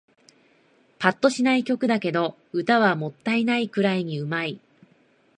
[0.97, 4.61] ぱっとしない曲だけど、歌はもったいないくらいに上手い